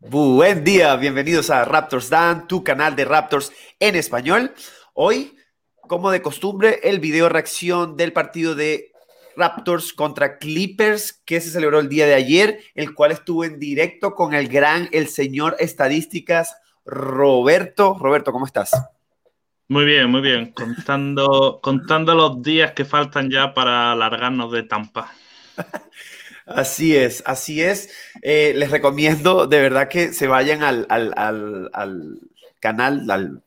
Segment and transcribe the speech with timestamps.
[0.00, 4.54] Buen día, bienvenidos a Raptors Dan, tu canal de Raptors en español.
[4.94, 5.36] Hoy,
[5.88, 8.92] como de costumbre, el video reacción del partido de
[9.36, 14.14] Raptors contra Clippers que se celebró el día de ayer, el cual estuvo en directo
[14.14, 16.56] con el gran, el señor estadísticas
[16.86, 17.98] Roberto.
[17.98, 18.70] Roberto, ¿cómo estás?
[19.66, 20.52] Muy bien, muy bien.
[20.52, 25.12] Contando, contando los días que faltan ya para largarnos de Tampa.
[26.48, 27.90] Así es, así es.
[28.22, 30.86] Eh, les recomiendo de verdad que se vayan al,
[32.58, 33.42] canal, al,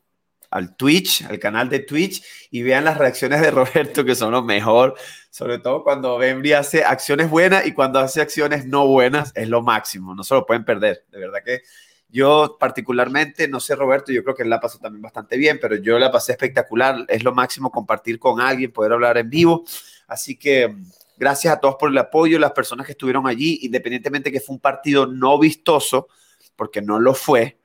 [0.50, 4.42] al, Twitch, al canal de Twitch y vean las reacciones de Roberto, que son lo
[4.42, 4.94] mejor.
[5.30, 9.62] Sobre todo cuando Bembry hace acciones buenas y cuando hace acciones no buenas, es lo
[9.62, 10.14] máximo.
[10.14, 11.04] No se lo pueden perder.
[11.10, 11.62] De verdad que
[12.08, 15.74] yo particularmente, no sé Roberto, yo creo que él la pasó también bastante bien, pero
[15.76, 17.04] yo la pasé espectacular.
[17.08, 19.64] Es lo máximo compartir con alguien, poder hablar en vivo.
[20.06, 20.76] Así que
[21.22, 24.60] Gracias a todos por el apoyo, las personas que estuvieron allí, independientemente que fue un
[24.60, 26.08] partido no vistoso,
[26.56, 27.60] porque no lo fue.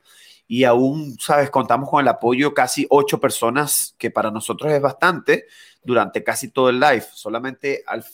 [0.47, 5.47] Y aún, sabes, contamos con el apoyo casi ocho personas, que para nosotros es bastante,
[5.81, 7.03] durante casi todo el live.
[7.11, 8.05] Solamente al,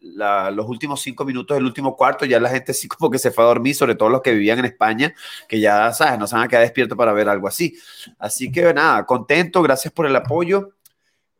[0.00, 3.44] los últimos cinco minutos del último cuarto, ya la gente sí como que se fue
[3.44, 5.14] a dormir, sobre todo los que vivían en España,
[5.46, 7.78] que ya, sabes, no se van a quedar despiertos para ver algo así.
[8.18, 10.72] Así que nada, contento, gracias por el apoyo.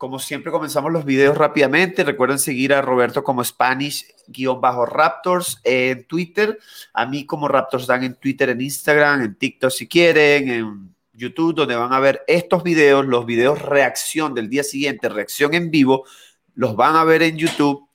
[0.01, 2.03] Como siempre comenzamos los videos rápidamente.
[2.03, 6.57] Recuerden seguir a Roberto como Spanish-Raptors en Twitter,
[6.91, 11.53] a mí como Raptors Dan en Twitter, en Instagram, en TikTok si quieren, en YouTube,
[11.53, 16.07] donde van a ver estos videos, los videos reacción del día siguiente, reacción en vivo,
[16.55, 17.87] los van a ver en YouTube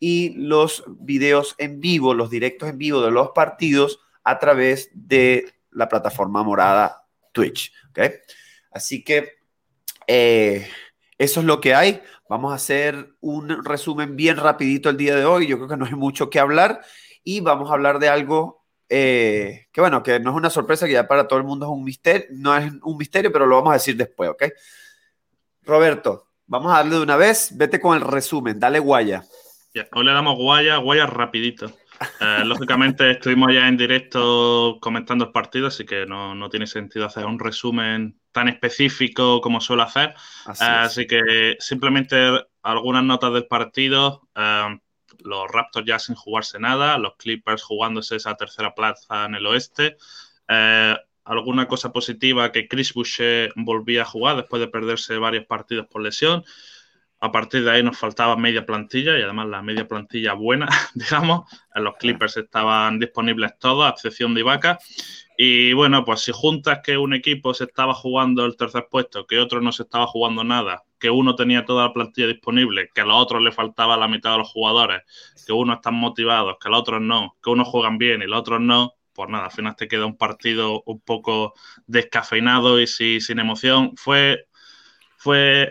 [0.00, 5.52] y los videos en vivo, los directos en vivo de los partidos a través de
[5.70, 7.74] la plataforma morada Twitch.
[7.90, 8.12] ¿okay?
[8.70, 9.32] Así que...
[10.06, 10.66] Eh,
[11.22, 12.02] eso es lo que hay.
[12.28, 15.46] Vamos a hacer un resumen bien rapidito el día de hoy.
[15.46, 16.80] Yo creo que no hay mucho que hablar
[17.22, 20.92] y vamos a hablar de algo eh, que bueno, que no es una sorpresa, que
[20.92, 23.70] ya para todo el mundo es un misterio, no es un misterio, pero lo vamos
[23.70, 24.44] a decir después, ¿ok?
[25.62, 29.24] Roberto, vamos a darle de una vez, vete con el resumen, dale guaya.
[29.92, 31.72] hoy le damos guaya, guaya rapidito.
[32.20, 37.26] Eh, lógicamente estuvimos ya en directo comentando el partido, así que no, tiene sentido hacer
[37.26, 40.14] un resumen tan específico como suelo hacer.
[40.46, 42.16] Así, que simplemente
[42.62, 44.28] algunas notas del partido.
[44.34, 44.78] Eh,
[45.24, 49.96] los Raptors ya sin jugarse nada, los Clippers jugándose esa tercera plaza en el oeste.
[50.48, 55.86] Eh, alguna cosa positiva que Chris Boucher volvía a jugar después de perderse varios partidos
[55.86, 56.44] por lesión.
[57.22, 60.66] A partir de ahí nos faltaba media plantilla y además la media plantilla buena,
[60.96, 61.48] digamos.
[61.72, 64.80] En los Clippers estaban disponibles todos, a excepción de Ibaka.
[65.38, 69.38] Y bueno, pues si juntas que un equipo se estaba jugando el tercer puesto, que
[69.38, 73.04] otro no se estaba jugando nada, que uno tenía toda la plantilla disponible, que a
[73.04, 75.02] los otros le faltaba la mitad de los jugadores,
[75.46, 78.60] que unos están motivados, que los otros no, que unos juegan bien y los otros
[78.60, 81.54] no, pues nada, al final te queda un partido un poco
[81.86, 83.92] descafeinado y sin emoción.
[83.96, 84.48] Fue
[85.22, 85.70] fue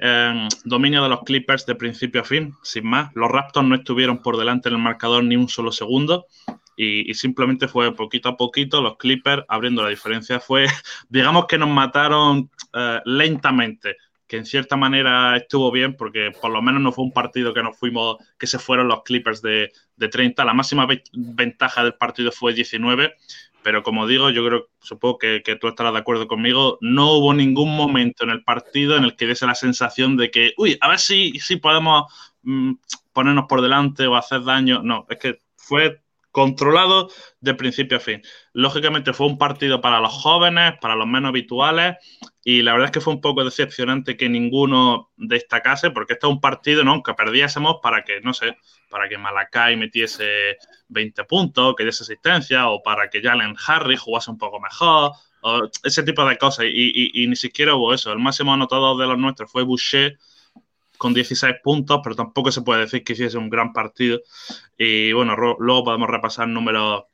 [0.64, 3.12] dominio de los Clippers de principio a fin, sin más.
[3.16, 6.26] Los Raptors no estuvieron por delante en el marcador ni un solo segundo
[6.78, 10.40] y, simplemente fue poquito a poquito los Clippers abriendo la diferencia.
[10.40, 10.68] Fue,
[11.10, 16.62] digamos que nos mataron eh, lentamente, que en cierta manera estuvo bien porque por lo
[16.62, 20.08] menos no fue un partido que nos fuimos, que se fueron los Clippers de, de
[20.08, 20.46] 30.
[20.46, 23.16] La máxima ventaja del partido fue 19
[23.64, 27.76] pero como digo, yo creo, supongo que, tú estarás de acuerdo conmigo, no hubo ningún
[27.76, 31.00] momento en el partido en el que diese la sensación de que, uy, a ver
[31.00, 32.12] si, si podemos
[32.44, 32.74] mm,
[33.14, 34.82] ponernos por delante o hacer daño.
[34.84, 36.02] No, es que fue
[36.32, 37.10] controlado
[37.40, 38.22] de principio a fin.
[38.54, 41.98] Lógicamente fue un partido para los jóvenes, para los menos habituales,
[42.44, 46.32] y la verdad es que fue un poco decepcionante que ninguno destacase, porque este es
[46.32, 47.04] un partido, ¿no?
[47.04, 48.58] Que perdiésemos para que, no sé,
[48.90, 54.32] para que Malakai metiese 20 puntos, que diese asistencia, o para que Jalen Harry jugase
[54.32, 58.12] un poco mejor, o ese tipo de cosas, y, ni siquiera hubo eso.
[58.12, 60.18] El máximo anotador de los nuestros fue Boucher,
[61.02, 64.22] con 16 puntos, pero tampoco se puede decir que hiciese un gran partido.
[64.78, 67.06] Y bueno, luego podemos repasar números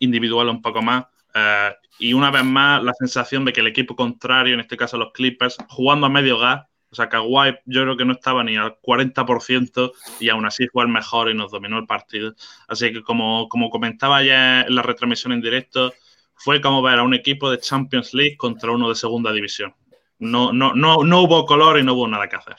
[0.00, 1.04] individuales un poco más.
[1.32, 1.70] Eh,
[2.00, 5.12] y una vez más, la sensación de que el equipo contrario, en este caso los
[5.12, 8.76] Clippers, jugando a medio gas, o sea, Kawhi yo creo que no estaba ni al
[8.80, 12.34] 40% y aún así fue el mejor y nos dominó el partido.
[12.66, 15.92] Así que como, como comentaba ya en la retransmisión en directo,
[16.34, 19.76] fue como ver a un equipo de Champions League contra uno de segunda división.
[20.18, 22.56] No, no, no, no hubo color y no hubo nada que hacer.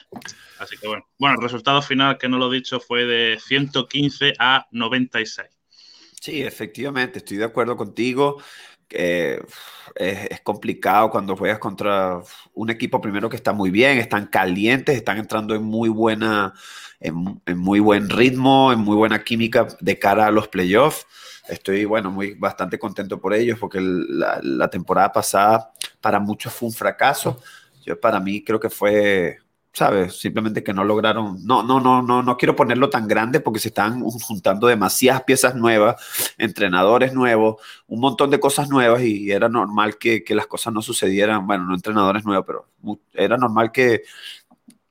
[0.58, 4.34] Así que bueno, bueno, el resultado final, que no lo he dicho, fue de 115
[4.38, 5.48] a 96.
[6.20, 8.42] Sí, efectivamente, estoy de acuerdo contigo.
[8.90, 9.40] Es,
[9.94, 12.20] es, complicado cuando juegas contra
[12.54, 16.54] un equipo primero que está muy bien, están calientes, están entrando en muy buena,
[17.00, 21.06] en, en muy buen ritmo, en muy buena química de cara a los playoffs.
[21.48, 26.68] Estoy, bueno, muy bastante contento por ellos porque la, la temporada pasada para muchos fue
[26.68, 27.40] un fracaso.
[27.84, 29.38] Yo para mí creo que fue
[29.72, 30.18] ¿sabes?
[30.18, 33.68] Simplemente que no lograron, no, no, no, no, no quiero ponerlo tan grande porque se
[33.68, 35.96] están juntando demasiadas piezas nuevas,
[36.38, 40.82] entrenadores nuevos, un montón de cosas nuevas y era normal que, que las cosas no
[40.82, 42.68] sucedieran, bueno, no entrenadores nuevos, pero
[43.12, 44.02] era normal que,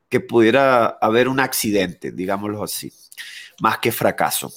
[0.09, 2.91] que pudiera haber un accidente, digámoslo así,
[3.59, 4.51] más que fracaso.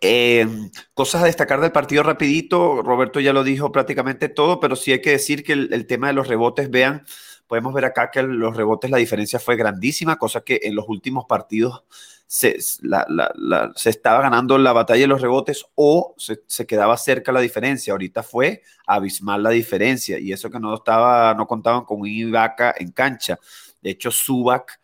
[0.00, 0.46] Eh,
[0.92, 5.00] cosas a destacar del partido rapidito, Roberto ya lo dijo prácticamente todo, pero sí hay
[5.00, 7.04] que decir que el, el tema de los rebotes, vean,
[7.46, 11.24] podemos ver acá que los rebotes la diferencia fue grandísima, cosa que en los últimos
[11.26, 11.84] partidos
[12.26, 17.92] se, se estaba ganando la batalla de los rebotes o se, quedaba cerca la diferencia.
[17.92, 22.92] Ahorita fue abismal la diferencia y eso que no estaba, no contaban con Ibaka en
[22.92, 23.38] cancha.
[23.82, 24.80] De hecho, Subak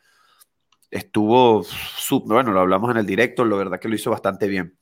[0.90, 1.64] estuvo,
[2.24, 4.76] bueno, lo hablamos en el directo, la verdad que lo hizo bastante bien.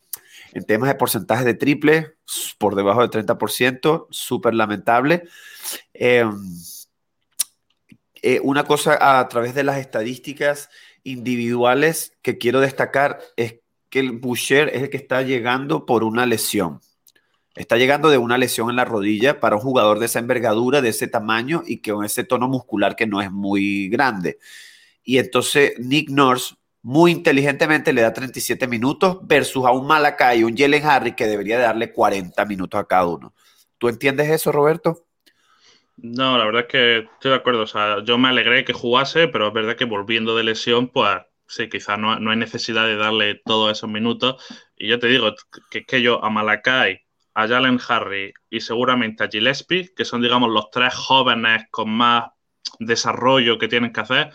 [0.53, 2.17] En temas de porcentaje de triple,
[2.59, 5.25] por debajo del 30%, súper lamentable.
[5.93, 6.25] Eh,
[8.23, 10.71] eh, una cosa a través de las estadísticas
[11.05, 13.61] individuales que quiero destacar es
[13.91, 16.81] que el Boucher es el que está llegando por una lesión.
[17.55, 20.91] Está llegando de una lesión en la rodilla para un jugador de esa envergadura, de
[20.91, 24.39] ese tamaño y con ese tono muscular que no es muy grande.
[25.03, 30.45] Y entonces Nick Nurse muy inteligentemente le da 37 minutos versus a un Malakai y
[30.45, 33.35] un Jalen Harry que debería darle 40 minutos a cada uno.
[33.79, 35.08] ¿Tú entiendes eso, Roberto?
[36.01, 37.63] No, la verdad es que estoy de acuerdo.
[37.63, 41.19] O sea, yo me alegré que jugase, pero es verdad que volviendo de lesión, pues
[41.47, 44.43] sí, quizás no, no hay necesidad de darle todos esos minutos.
[44.77, 45.35] Y yo te digo
[45.71, 47.01] que, que yo a Malakai,
[47.35, 52.31] a Jalen Harry y seguramente a Gillespie, que son, digamos, los tres jóvenes con más
[52.79, 54.31] desarrollo que tienen que hacer,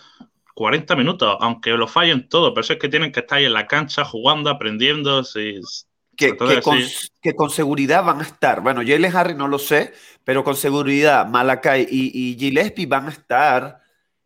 [0.55, 3.53] 40 minutos, aunque lo fallen todo, pero eso es que tienen que estar ahí en
[3.53, 5.23] la cancha jugando, aprendiendo.
[5.23, 5.59] Si,
[6.15, 6.79] que, que, con,
[7.21, 8.61] que, con, seguridad van a estar.
[8.61, 9.93] Bueno, Jalen Harry no lo sé,
[10.23, 13.81] pero con seguridad Malakai y, y Gillespie van a estar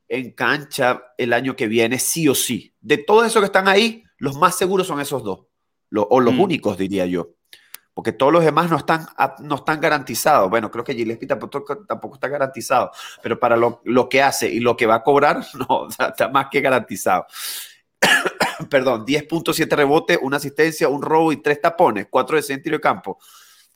[0.08, 2.74] en cancha el año que viene, sí o sí.
[2.80, 5.46] De todos esos que están ahí, los más seguros son esos dos,
[5.96, 6.40] o los mm.
[6.40, 7.30] únicos, diría yo.
[7.94, 9.08] Porque todos los demás no están,
[9.40, 10.52] no están garantizados.
[10.52, 12.92] Bueno, creo que Gillespie tampoco, tampoco está garantizado,
[13.24, 16.48] pero para lo, lo, que hace y lo que va a cobrar, no, está más
[16.52, 17.26] que garantizado.
[18.70, 23.20] Perdón, 10.7 rebote, una asistencia, un robo y tres tapones, cuatro de centro de campo,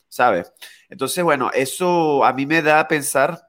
[0.08, 0.52] ¿sabes?
[0.88, 3.48] Entonces, bueno, eso a mí me da a pensar,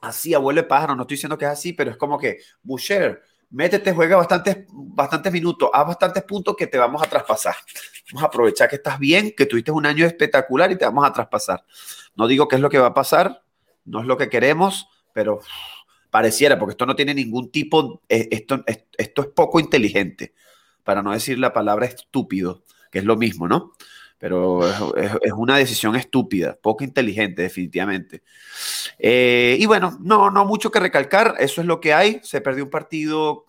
[0.00, 3.22] así, abuelo de pájaro, no estoy diciendo que es así, pero es como que, Boucher,
[3.50, 7.54] métete, juega bastantes, bastantes minutos, haz bastantes puntos que te vamos a traspasar.
[8.10, 11.12] Vamos a aprovechar que estás bien, que tuviste un año espectacular y te vamos a
[11.12, 11.64] traspasar.
[12.16, 13.42] No digo qué es lo que va a pasar,
[13.84, 15.40] no es lo que queremos, pero
[16.12, 18.62] pareciera, porque esto no tiene ningún tipo, eh, esto,
[18.98, 20.34] esto es poco inteligente,
[20.84, 23.72] para no decir la palabra estúpido, que es lo mismo, ¿no?
[24.18, 24.60] pero
[24.96, 28.22] es, una decisión estúpida, poco inteligente, definitivamente.
[28.96, 32.20] Eh, y bueno, no, no mucho que recalcar, eso es lo que hay.
[32.22, 33.46] Se perdió un partido,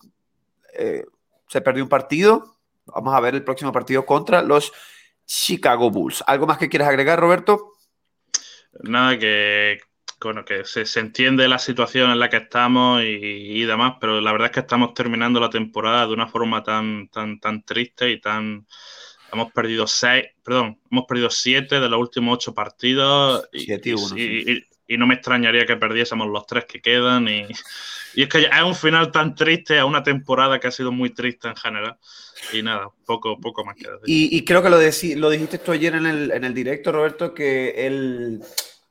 [0.76, 1.04] eh,
[1.46, 2.56] se perdió un partido.
[2.86, 4.72] Vamos a ver el próximo partido contra los
[5.24, 6.24] Chicago Bulls.
[6.26, 7.74] ¿Algo más que quieras agregar, Roberto?
[8.82, 9.78] Nada, que,
[10.20, 14.20] bueno, que se, se entiende la situación en la que estamos y, y, demás, pero
[14.20, 18.10] la verdad es que estamos terminando la temporada de una forma tan, tan, tan triste
[18.10, 18.66] y tan
[19.34, 23.48] Hemos perdido seis, perdón, hemos perdido siete de los últimos ocho partidos.
[23.52, 24.64] Y, siete y, uno, y, sí.
[24.86, 27.26] y, no me extrañaría que perdiésemos los tres que quedan.
[27.26, 27.46] Y,
[28.14, 31.48] es que es un final tan triste a una temporada que ha sido muy triste
[31.48, 31.98] en general.
[32.52, 34.02] Y nada, poco, poco más que decir.
[34.04, 37.34] Y, creo que lo, decí, lo dijiste tú ayer en el, en el directo, Roberto,
[37.34, 38.40] que el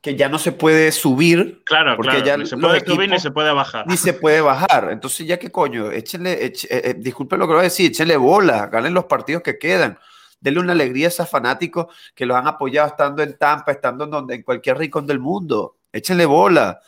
[0.04, 1.62] que ya no se puede subir.
[1.64, 2.26] Claro, porque claro.
[2.26, 3.86] Ya ni se puede subir ni se puede bajar.
[3.86, 4.90] Ni se puede bajar.
[4.92, 8.18] Entonces, ya que coño, échenle, échenle eh, eh, disculpe lo que voy a decir, échenle
[8.18, 9.98] bola, ganen los partidos que quedan
[10.38, 14.10] denle una alegría a esos fanáticos que los han apoyado estando en Tampa, estando en,
[14.10, 15.78] donde, en cualquier rincón del mundo.
[15.90, 16.80] Échenle bola.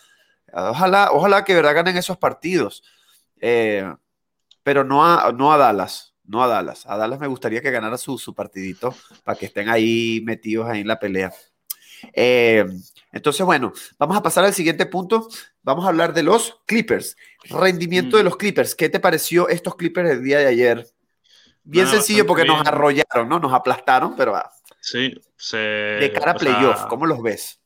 [0.53, 2.83] Ojalá, ojalá que verdad ganen esos partidos.
[3.41, 3.91] Eh,
[4.63, 6.85] pero no a, no a Dallas, no a Dallas.
[6.85, 8.95] A Dallas me gustaría que ganara su, su partidito
[9.25, 11.33] para que estén ahí metidos ahí en la pelea.
[12.13, 12.67] Eh,
[13.17, 15.27] entonces, bueno, vamos a pasar al siguiente punto.
[15.63, 17.17] Vamos a hablar de los Clippers.
[17.45, 18.19] Rendimiento mm.
[18.19, 18.75] de los Clippers.
[18.75, 20.87] ¿Qué te pareció estos Clippers el día de ayer?
[21.65, 22.59] Bien sencillo porque bien.
[22.59, 23.41] nos arrollaron, ¿no?
[23.41, 24.41] Nos aplastaron, pero...
[24.81, 25.57] Sí, se...
[25.57, 27.59] De cara a playoff, sea, ¿cómo los ves?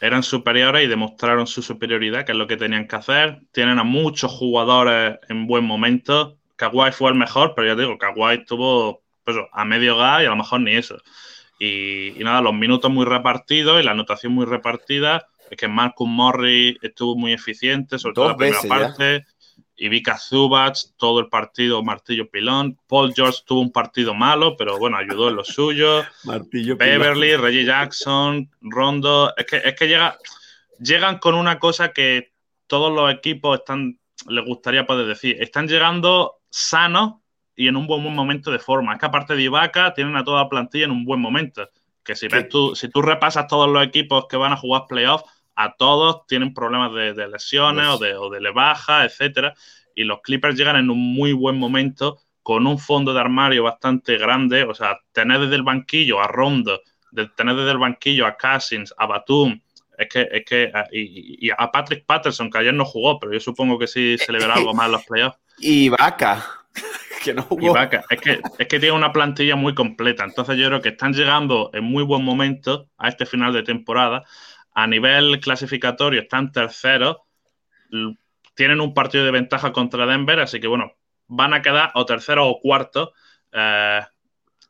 [0.00, 3.40] Eran superiores y demostraron su superioridad, que es lo que tenían que hacer.
[3.50, 6.38] Tienen a muchos jugadores en buen momento.
[6.54, 10.30] Kawhi fue el mejor, pero ya digo, Kawhi estuvo pues, a medio gas y a
[10.30, 10.96] lo mejor ni eso.
[11.64, 15.26] Y, nada, los minutos muy repartidos y la anotación muy repartida.
[15.50, 19.24] Es que Marcus Morris estuvo muy eficiente, sobre todo en la primera parte.
[19.76, 22.78] Y Vika Zubac, todo el partido martillo pilón.
[22.86, 26.04] Paul George tuvo un partido malo, pero bueno, ayudó en lo suyo.
[26.24, 29.34] martillo Beverly, Reggie Jackson, Rondo.
[29.36, 30.16] Es que, es que llega,
[30.78, 32.32] llegan con una cosa que
[32.66, 35.36] todos los equipos están, les gustaría poder decir.
[35.40, 37.14] Están llegando sanos
[37.56, 38.94] y en un buen momento de forma.
[38.94, 41.68] Es que aparte de Ibaka, tienen a toda la plantilla en un buen momento.
[42.02, 45.24] Que si ves tú, si tú repasas todos los equipos que van a jugar playoffs,
[45.56, 49.54] a todos tienen problemas de, lesiones o de, o de baja, etcétera.
[49.94, 54.18] Y los Clippers llegan en un muy buen momento con un fondo de armario bastante
[54.18, 54.64] grande.
[54.64, 56.82] O sea, tener desde el banquillo a Rondo,
[57.12, 59.60] de tener desde el banquillo a Cousins, a Batum,
[59.96, 63.78] es que, es que y, a Patrick Patterson, que ayer no jugó, pero yo supongo
[63.78, 65.38] que sí se le verá algo más en los playoffs.
[65.58, 66.44] Y Vaca,
[67.24, 67.66] que no jugó.
[67.66, 70.24] Y Vaca, es que, es que tiene una plantilla muy completa.
[70.24, 74.24] Entonces yo creo que están llegando en muy buen momento a este final de temporada
[74.74, 77.18] a nivel clasificatorio están terceros,
[78.54, 80.92] tienen un partido de ventaja contra Denver, así que bueno,
[81.28, 83.12] van a quedar o tercero o cuarto.
[83.52, 84.00] Eh,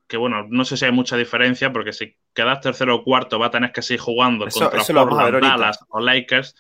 [0.07, 3.47] que bueno, no sé si hay mucha diferencia, porque si quedas tercero o cuarto va
[3.47, 6.55] a tener que seguir jugando contra Portland, Dallas o Lakers,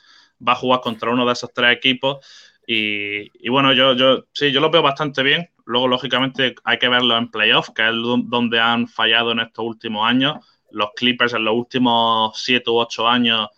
[0.47, 2.25] va a jugar contra uno de esos tres equipos.
[2.67, 5.51] Y, bueno, yo, yo sí, yo lo veo bastante bien.
[5.67, 7.95] Luego, lógicamente, hay que verlo en playoff, que es
[8.27, 10.37] donde han fallado en estos últimos años
[10.75, 13.49] los Clippers en los últimos 7 u 8 años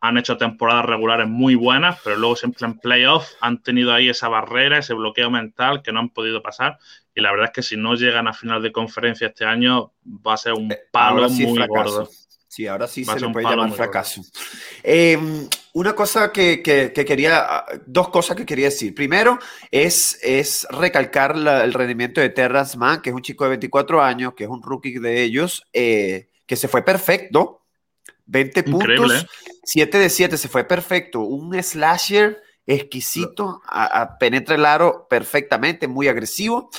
[0.00, 4.28] han hecho temporadas regulares muy buenas, pero luego siempre en playoffs han tenido ahí esa
[4.28, 6.78] barrera, ese bloqueo mental que no han podido pasar.
[7.14, 10.34] Y la verdad es que si no llegan a final de conferencia este año, va
[10.34, 12.10] a ser un eh, palo muy gordo.
[12.54, 14.22] Sí, ahora sí se le puede llamar fracaso.
[14.80, 18.94] Em, una cosa que, quería, dos cosas que quería decir.
[18.94, 19.40] Primero
[19.72, 24.34] es, es recalcar el rendimiento de Terrence Mann, que es un chico de 24 años,
[24.34, 25.64] que es un rookie de ellos.
[25.72, 27.62] Eh, que se fue perfecto.
[28.26, 29.26] 20 puntos,
[29.64, 31.22] 7 de 7, se fue perfecto.
[31.22, 33.62] Un slasher exquisito,
[34.20, 36.70] penetra el aro perfectamente, muy agresivo.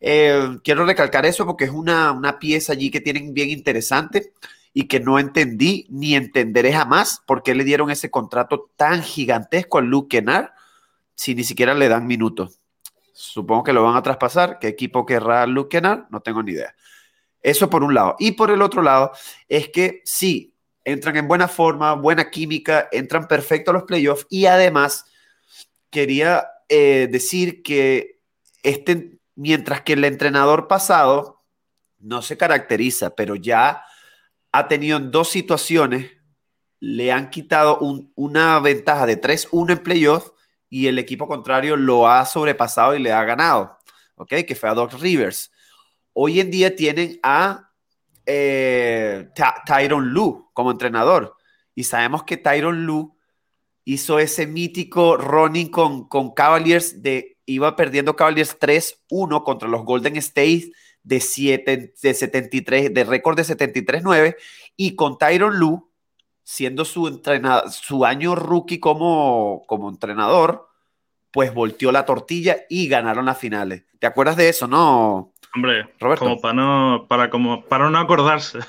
[0.00, 4.32] Eh, quiero recalcar eso porque es una, una, pieza allí que tienen bien interesante
[4.78, 9.78] y que no entendí ni entenderé jamás por qué le dieron ese contrato tan gigantesco
[9.78, 10.52] a Luke Kennard
[11.16, 12.60] si ni siquiera le dan minutos.
[13.12, 14.60] Supongo que lo van a traspasar.
[14.60, 16.04] ¿Qué equipo querrá Luke Kennard?
[16.10, 16.76] No tengo ni idea.
[17.42, 18.14] Eso por un lado.
[18.20, 19.10] Y por el otro lado,
[19.48, 20.54] es que sí,
[20.84, 25.06] entran en buena forma, buena química, entran perfecto a los playoffs y además
[25.90, 28.20] quería eh, decir que
[28.62, 31.42] este, mientras que el entrenador pasado
[31.98, 33.82] no se caracteriza, pero ya
[34.52, 36.12] ha tenido en dos situaciones,
[36.80, 37.78] le han quitado
[38.14, 40.32] una ventaja de 3-1 en playoffs
[40.70, 43.78] y el equipo contrario lo ha sobrepasado y le ha ganado,
[44.16, 44.34] ¿ok?
[44.46, 45.50] Que fue a Doc Rivers.
[46.12, 47.70] Hoy en día tienen a
[48.26, 49.28] eh,
[49.66, 51.36] Tyron Lu como entrenador.
[51.74, 53.16] Y sabemos que Tyron Lu
[53.84, 60.16] hizo ese mítico running con, con Cavaliers de iba perdiendo Cavaliers 3-1 contra los Golden
[60.16, 60.70] State
[61.02, 64.36] de, 7, de 73, de récord de 73-9
[64.76, 65.88] y con Tyron Lu
[66.42, 67.20] siendo su,
[67.70, 70.68] su año rookie como, como entrenador,
[71.30, 73.84] pues volteó la tortilla y ganaron las finales.
[73.98, 75.34] ¿Te acuerdas de eso, no?
[75.54, 76.24] Hombre, Roberto.
[76.24, 78.60] Como para no, para como para no acordarse.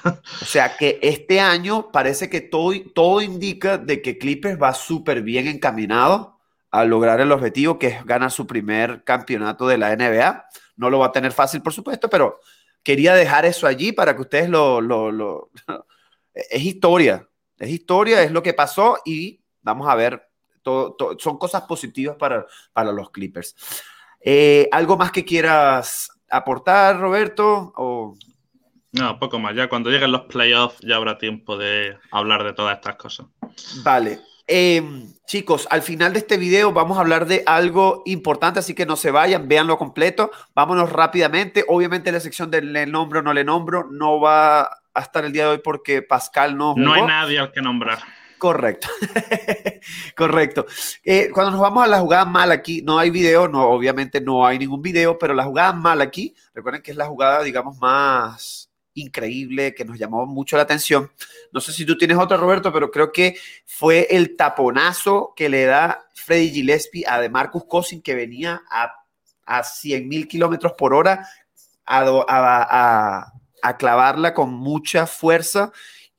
[0.42, 5.22] O sea que este año parece que todo, todo indica de que Clippers va súper
[5.22, 6.38] bien encaminado
[6.72, 10.46] a lograr el objetivo que es ganar su primer campeonato de la NBA.
[10.80, 12.40] No lo va a tener fácil, por supuesto, pero
[12.84, 15.52] quería dejar eso allí para que ustedes lo, lo, lo...
[16.34, 20.30] es historia, es historia, es lo que pasó y vamos a ver,
[20.64, 23.58] todo, son cosas positivas para, para los Clippers.
[24.22, 27.74] Eh, ¿Algo más que quieras aportar, Roberto?
[27.76, 28.16] O...
[28.94, 29.56] No, poco más.
[29.56, 33.28] Ya cuando lleguen los playoffs ya habrá tiempo de hablar de todas estas cosas.
[33.84, 34.22] Vale.
[34.52, 38.88] Em, chicos, al final de este video vamos a hablar de algo importante, así que
[38.88, 40.32] no se vayan, véanlo completo.
[40.56, 41.64] Vámonos rápidamente.
[41.68, 45.34] Obviamente la sección de le nombro o no le nombro no va a estar el
[45.34, 48.00] día de hoy porque Pascal no No hay nadie al que nombrar.
[48.40, 48.88] Correcto,
[50.16, 50.66] correcto.
[51.04, 54.48] Eh, cuando nos vamos a la jugada mal aquí, no hay video, no, obviamente no
[54.48, 58.69] hay ningún video, pero la jugada mal aquí, recuerden que es la jugada, digamos, más
[59.02, 61.12] increíble, que nos llamó mucho la atención.
[61.52, 65.66] No sé si tú tienes otra, Roberto, pero creo que fue el taponazo que le
[65.66, 67.64] da Freddy Gillespie a de Marcus
[68.04, 68.94] que venía a,
[69.46, 71.28] a 100 mil kilómetros por hora
[71.86, 75.72] a, a, a clavarla con mucha fuerza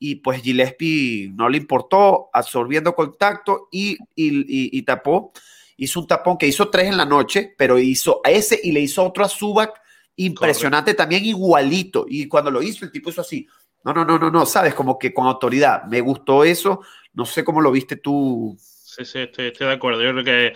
[0.03, 5.31] y pues Gillespie no le importó, absorbiendo contacto y, y, tapó.
[5.77, 8.79] Hizo un tapón que hizo tres en la noche, pero hizo a ese y le
[8.79, 9.79] hizo otro a Subac
[10.15, 12.05] impresionante también igualito.
[12.07, 13.47] Y cuando lo hizo, el tipo hizo así,
[13.83, 15.83] No, no, no, no, no, sabes, como que con autoridad.
[15.85, 16.81] Me gustó eso.
[17.13, 18.55] No sé cómo lo viste tú.
[18.59, 20.01] Sí, sí, estoy, estoy de acuerdo.
[20.01, 20.53] Yo creo que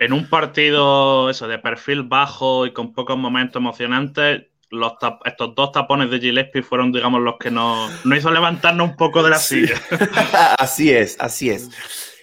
[0.00, 4.92] en un partido eso de perfil bajo y con pocos momentos emocionantes, los
[5.24, 9.30] estos dos tapones de Gillespie fueron, digamos, los que nos, hizo levantarnos un poco de
[9.30, 9.80] la silla.
[10.58, 11.70] así es, así es.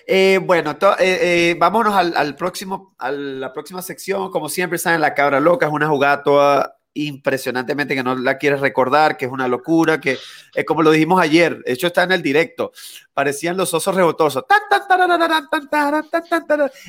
[0.08, 4.30] Eh, bueno, eh, eh, vámonos al, próximo, a la próxima sección.
[4.32, 8.62] Como siempre, saben, la cabra loca es una jugada toda impresionantemente que no la quieres
[8.62, 10.18] recordar, que es una locura, que
[10.54, 12.72] es como lo dijimos ayer, de hecho está en el directo,
[13.14, 14.46] parecían los osos rebotosos.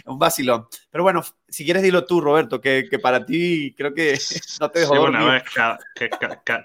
[0.07, 0.69] Un vacilón.
[0.91, 4.17] Pero bueno, si quieres dilo tú, Roberto, que, que para ti creo que
[4.61, 5.43] no te dejó dormir.
[5.53, 6.09] cada, que,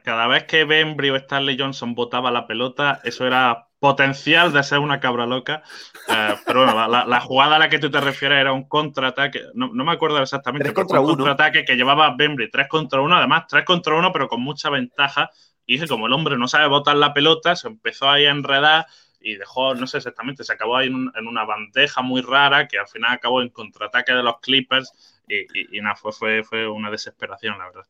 [0.03, 4.77] cada, vez que Bembry o Stanley Johnson botaba la pelota, eso era potencial de ser
[4.77, 5.63] una cabra loca.
[6.07, 9.41] Eh, pero bueno, la, jugada a la que tú te refieres era un contraataque.
[9.55, 10.71] No, me acuerdo exactamente.
[10.71, 14.39] contra un contraataque que llevaba Bembry 3 contra 1, además 3 contra 1, pero con
[14.39, 15.31] mucha ventaja.
[15.65, 18.85] Y como el hombre no sabe botar la pelota, se empezó ahí a enredar
[19.19, 22.88] y dejó, no sé exactamente, se acabó ahí en, una bandeja muy rara que al
[22.88, 27.65] final acabó en contraataque de los Clippers y, nada, fue, fue, fue una desesperación, la
[27.65, 27.85] verdad.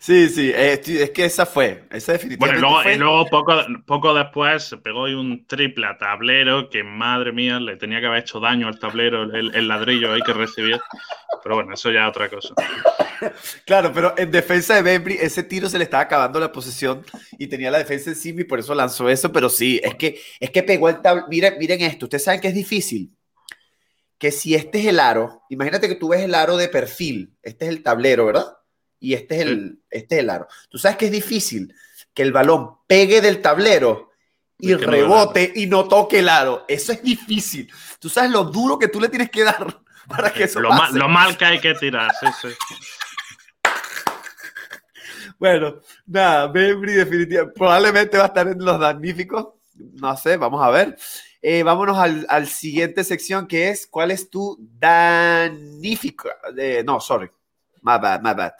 [0.00, 2.66] Sí, sí, eh, es que esa fue, esa definitivamente.
[2.66, 3.54] Bueno, y luego, poco,
[3.86, 8.20] poco después se pegó un triple a tablero que, madre mía, le tenía que haber
[8.20, 10.80] hecho daño al tablero, el, ladrillo ahí que recibió.
[11.42, 12.54] Pero bueno, eso ya es otra cosa.
[13.66, 17.04] Claro, pero en defensa de Bembry, ese tiro se le estaba acabando la posición
[17.38, 19.30] y tenía la defensa encima y por eso lanzó eso.
[19.30, 21.28] Pero sí, es que, es que pegó el tablero.
[21.28, 23.14] Miren, miren esto, ustedes saben que es difícil.
[24.18, 27.66] Que si este es el aro, imagínate que tú ves el aro de perfil, este
[27.66, 28.46] es el tablero, ¿verdad?
[29.00, 30.46] Y este es, el, este es el aro.
[30.68, 31.74] Tú sabes que es difícil
[32.14, 34.10] que el balón pegue del tablero
[34.58, 36.64] y rebote y no toque el aro.
[36.68, 37.72] Eso es difícil.
[37.98, 40.98] Tú sabes lo duro que tú le tienes que dar para que eso lo pase.
[40.98, 42.48] Lo mal que hay que tirar, sí, sí.
[45.38, 49.54] Bueno, nada, Bembry definitivamente, probablemente va a estar en los damníficos.
[49.74, 50.98] No sé, vamos a ver.
[51.40, 56.28] Eh, vámonos al, al, siguiente sección que es ¿cuál es tu damnífico?
[56.58, 57.30] Eh, no, sorry.
[57.82, 58.52] My bad, my bad.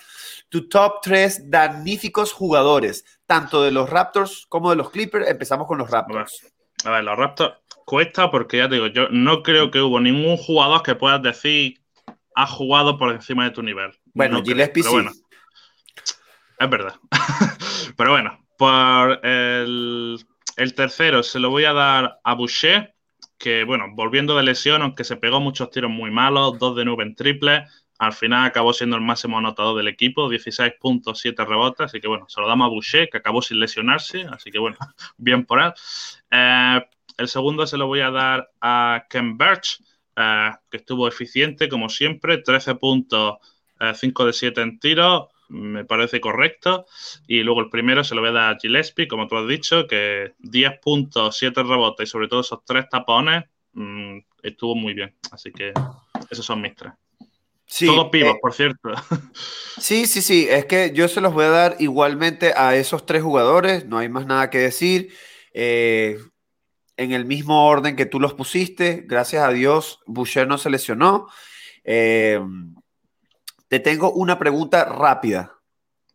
[0.49, 5.29] Tu top 3 damníficos jugadores, tanto de los Raptors como de los Clippers.
[5.29, 6.47] Empezamos con los Raptors.
[6.85, 10.37] A ver, los Raptors cuesta porque ya te digo, yo no creo que hubo ningún
[10.37, 11.81] jugador que puedas decir
[12.35, 13.92] ha jugado por encima de tu nivel.
[14.14, 14.88] Bueno, Gillespie sí.
[14.88, 15.11] Bueno,
[16.59, 16.94] es verdad.
[17.97, 20.25] pero bueno, por el,
[20.57, 22.94] el tercero se lo voy a dar a Boucher,
[23.38, 27.05] que bueno, volviendo de lesión, aunque se pegó muchos tiros muy malos, dos de nube
[27.05, 27.66] en triple,
[28.01, 31.85] al final acabó siendo el máximo anotador del equipo, 16 puntos, 7 rebotes.
[31.85, 34.23] Así que bueno, se lo damos a Boucher, que acabó sin lesionarse.
[34.33, 34.79] Así que bueno,
[35.19, 35.75] bien por él.
[36.31, 36.81] Eh,
[37.19, 39.83] el segundo se lo voy a dar a Ken Birch,
[40.17, 43.37] eh, que estuvo eficiente como siempre, 13 puntos,
[43.95, 46.87] 5 eh, de 7 en tiro, me parece correcto.
[47.27, 49.87] Y luego el primero se lo voy a dar a Gillespie, como tú has dicho,
[49.87, 55.15] que 10 puntos, 7 rebotes y sobre todo esos 3 tapones, mm, estuvo muy bien.
[55.33, 55.75] Así que
[56.31, 56.95] esos son mis tres.
[57.70, 58.90] Sí, Todos pibos, eh, por cierto.
[59.78, 60.46] Sí, sí, sí.
[60.50, 63.87] Es que yo se los voy a dar igualmente a esos tres jugadores.
[63.87, 65.14] No hay más nada que decir.
[65.54, 66.18] Eh,
[66.96, 69.04] en el mismo orden que tú los pusiste.
[69.06, 71.28] Gracias a Dios, Boucher no se lesionó.
[71.83, 72.38] Eh,
[73.68, 75.54] te tengo una pregunta rápida.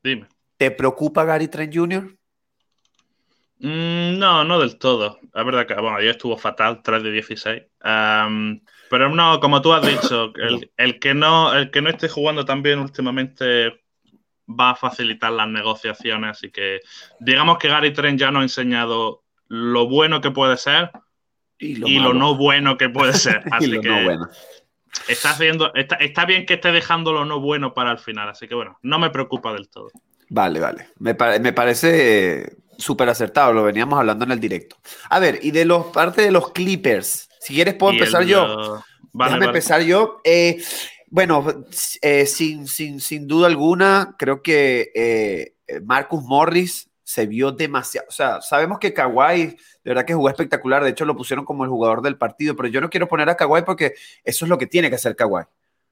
[0.04, 0.28] Dime.
[0.58, 2.16] ¿Te preocupa Gary Trent Jr.?
[3.60, 5.20] Mm, no, no del todo.
[5.34, 7.64] La verdad que, bueno, ya estuvo fatal, 3 de 16.
[8.90, 10.34] Pero no, como tú has dicho,
[10.78, 13.82] el, que no, el que no esté jugando tan bien últimamente
[14.48, 16.32] va a facilitar las negociaciones.
[16.32, 16.82] Así que
[17.20, 20.92] digamos que Gary Trent ya nos ha enseñado lo bueno que puede ser
[21.58, 23.44] y lo, no bueno que puede ser.
[23.52, 24.18] Así que
[25.08, 28.30] está, haciendo, está, está, bien que esté dejando lo no bueno para el final.
[28.30, 29.90] Así que bueno, no me preocupa del todo.
[30.30, 30.90] Vale, vale.
[31.00, 34.78] Me, me parece súper acertado, lo veníamos hablando en el directo.
[35.10, 38.84] A ver, y de los parte de los Clippers, si quieres puedo empezar yo.
[39.14, 40.20] Déjame empezar yo.
[40.24, 40.64] Eh,
[41.12, 41.46] bueno,
[42.02, 45.54] eh, sin, sin, sin, duda alguna, creo que eh,
[45.84, 48.08] Marcus Morris se vio demasiado.
[48.10, 50.84] O sea, sabemos que Kawhi, de verdad que jugó espectacular.
[50.84, 53.38] De hecho, lo pusieron como el jugador del partido, pero yo no quiero poner a
[53.38, 55.44] Kawhi porque eso es lo que tiene que hacer Kawhi.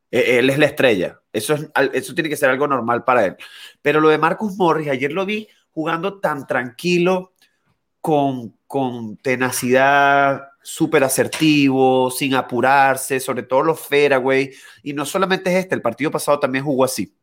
[0.10, 1.20] Él es la estrella.
[1.32, 3.36] Eso, es, eso tiene que ser algo normal para él.
[3.84, 7.34] Pero lo de Marcus Morris, ayer lo vi jugando tan tranquilo,
[8.02, 14.52] con, con tenacidad, súper asertivo, sin apurarse, sobre todo los fairway.
[14.82, 17.16] Y no solamente es este, el partido pasado también jugó así.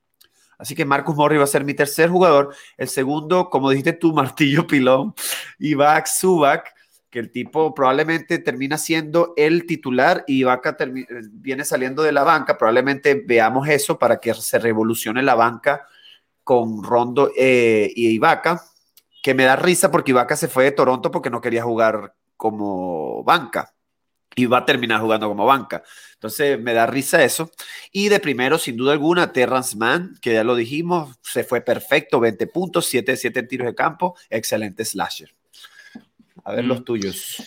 [0.58, 2.54] Así que Marcus Morris va a ser mi tercer jugador.
[2.76, 5.14] El segundo, como dijiste tú, Martillo Pilón,
[5.58, 6.74] y Vac Subak,
[7.08, 10.76] que el tipo probablemente termina siendo el titular y Vaca
[11.32, 12.56] viene saliendo de la banca.
[12.56, 15.86] Probablemente veamos eso para que se revolucione la banca
[16.44, 18.62] con Rondo eh, y Ibaka.
[19.22, 23.22] que me da risa porque Ibaka se fue de Toronto porque no quería jugar como
[23.22, 23.74] banca
[24.34, 25.82] y va a terminar jugando como banca.
[26.14, 27.50] Entonces me da risa eso.
[27.92, 32.18] Y de primero, sin duda alguna, Terrence Mann, que ya lo dijimos, se fue perfecto,
[32.18, 35.34] 20 puntos, 7 de 7 en tiros de campo, excelente slasher.
[36.44, 36.84] A ver los mm.
[36.84, 37.42] tuyos.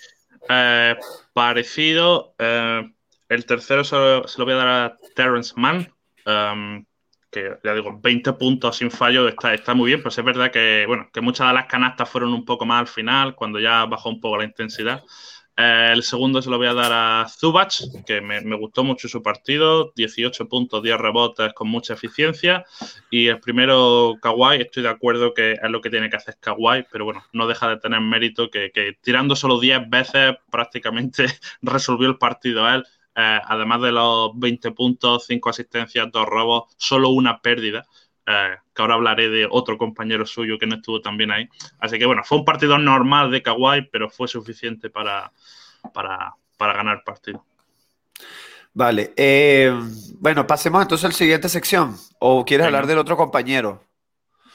[0.48, 0.96] Eh,
[1.34, 2.88] parecido, eh,
[3.30, 5.92] el tercero se lo, voy a dar a Terrence Mann.
[6.28, 6.86] Um,
[7.34, 10.86] que ya digo, 20 puntos sin fallo está, está muy bien, pero es verdad que,
[10.88, 14.10] bueno, que muchas de las canastas fueron un poco más al final, cuando ya bajó
[14.10, 15.04] un poco la intensidad.
[15.56, 17.72] Eh, el segundo se lo voy a dar a Zubac,
[18.08, 22.66] que me, gustó mucho su partido, 18 puntos, 10 rebotes con mucha eficiencia.
[23.12, 26.86] Y el primero, Kawhi, estoy de acuerdo que es lo que tiene que hacer Kawhi,
[26.92, 31.26] pero bueno, no deja de tener mérito que, que tirando solo 10 veces prácticamente
[31.62, 32.84] resolvió el partido él.
[33.16, 37.86] Eh, además de los 20 puntos, 5 asistencias, 2 robos, solo una pérdida.
[38.26, 41.50] Eh, que ahora hablaré de otro compañero suyo que no estuvo también ahí.
[41.80, 45.32] Así que bueno, fue un partido normal de Kawhi, pero fue suficiente para,
[45.94, 47.44] para, ganar el partido.
[48.74, 49.78] Vale, eh,
[50.20, 51.96] bueno, pasemos entonces a la siguiente sección.
[52.20, 53.84] ¿O quieres hablar del otro compañero?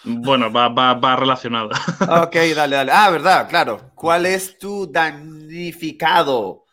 [0.05, 1.71] Bueno, va, va, va relacionado.
[2.23, 2.93] Ok, dale, dale.
[2.93, 3.91] Ah, verdad, claro.
[3.95, 6.65] ¿Cuál es tu damnificado?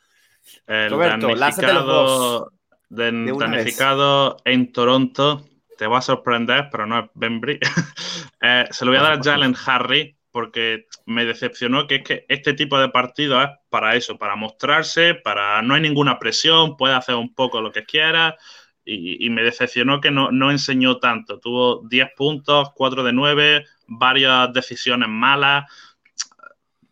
[0.68, 2.52] El damnificado,
[2.90, 5.46] damnificado en Toronto,
[5.78, 7.60] te va a sorprender, pero no es Bembry.
[8.48, 12.26] Eh, se lo voy a dar a Jalen Harry porque me decepcionó que es que
[12.28, 16.94] este tipo de partido es para eso, para mostrarse, para no hay ninguna presión, puede
[16.94, 18.38] hacer un poco lo que quiera.
[18.84, 21.40] Y, me decepcionó que no, no, enseñó tanto.
[21.40, 25.66] Tuvo 10 puntos, 4 de 9, varias decisiones malas.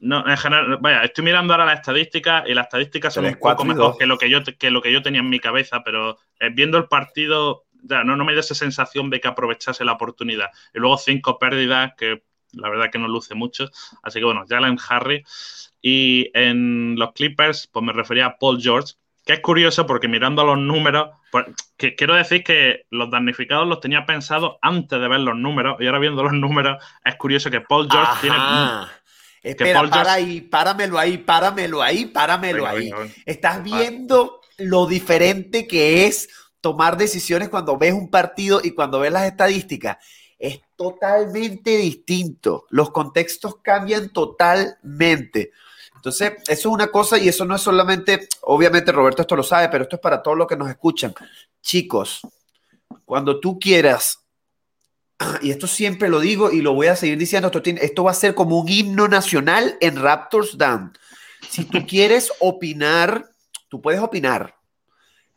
[0.03, 3.63] No, en general, vaya, estoy mirando ahora las estadísticas y las estadísticas son un poco
[3.63, 6.49] mejor que lo que, yo, que lo que yo tenía en mi cabeza, pero eh,
[6.51, 10.49] viendo el partido, ya, no, no me da esa sensación de que aprovechase la oportunidad.
[10.73, 13.69] Y luego cinco pérdidas, que la verdad que no luce mucho.
[14.03, 15.23] Así que bueno, Jalen Harry.
[15.81, 20.43] Y en los Clippers, pues me refería a Paul George, que es curioso porque mirando
[20.43, 21.45] los números, pues,
[21.77, 25.85] que, quiero decir que los damnificados los tenía pensados antes de ver los números, y
[25.85, 28.35] ahora viendo los números, es curioso que Paul George tiene
[29.43, 32.91] Espera, para ahí, páramelo ahí, páramelo ahí, páramelo ahí.
[33.25, 36.29] Estás viendo lo diferente que es
[36.61, 39.97] tomar decisiones cuando ves un partido y cuando ves las estadísticas.
[40.39, 42.65] Es totalmente distinto.
[42.69, 45.51] Los contextos cambian totalmente.
[45.93, 49.67] Entonces, eso es una cosa y eso no es solamente, obviamente Roberto esto lo sabe,
[49.69, 51.13] pero esto es para todos los que nos escuchan.
[51.61, 52.21] Chicos,
[53.03, 54.22] cuando tú quieras
[55.41, 58.15] y esto siempre lo digo y lo voy a seguir diciendo, esto, esto va a
[58.15, 60.93] ser como un himno nacional en Raptors Down.
[61.49, 63.29] Si tú quieres opinar,
[63.69, 64.55] tú puedes opinar,